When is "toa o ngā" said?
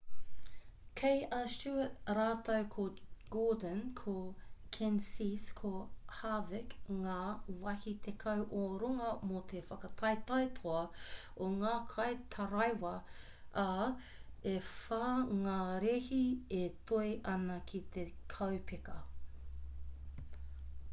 10.61-11.73